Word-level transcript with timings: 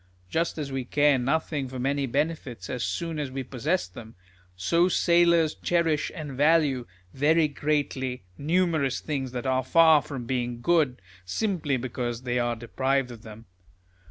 Just 0.31 0.57
as 0.57 0.71
we 0.71 0.83
care 0.83 1.19
nothing 1.19 1.67
for 1.67 1.77
many 1.77 2.07
benefits 2.07 2.71
as 2.71 2.83
soon 2.83 3.19
as 3.19 3.29
we 3.29 3.43
possess 3.43 3.87
them; 3.87 4.15
so 4.55 4.89
sailors 4.89 5.53
cherish 5.53 6.11
and 6.15 6.31
value, 6.31 6.87
very 7.13 7.47
greatly, 7.47 8.23
numerous 8.35 8.99
things 8.99 9.31
that 9.31 9.45
are 9.45 9.63
far 9.63 10.01
from 10.01 10.25
being 10.25 10.59
good, 10.59 10.99
simply 11.23 11.77
because 11.77 12.23
they 12.23 12.39
are 12.39 12.55
deprived 12.55 13.11
of 13.11 13.21
them. 13.21 13.45